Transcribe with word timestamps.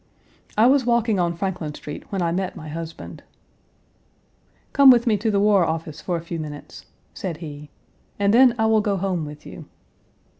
I 0.57 0.65
was 0.65 0.83
walking 0.83 1.19
on 1.19 1.35
Franklin 1.37 1.75
Street 1.75 2.11
when 2.11 2.23
I 2.23 2.31
met 2.31 2.55
my 2.55 2.69
husband. 2.69 3.21
"Come 4.73 4.89
with 4.89 5.05
me 5.05 5.15
to 5.17 5.29
the 5.29 5.39
War 5.39 5.63
Office 5.63 6.01
for 6.01 6.17
a 6.17 6.21
few 6.23 6.39
minutes," 6.39 6.87
said 7.13 7.37
he, 7.37 7.69
"and 8.17 8.33
then 8.33 8.55
I 8.57 8.65
will 8.65 8.81
go 8.81 8.97
home 8.97 9.25
with 9.25 9.45
you." 9.45 9.65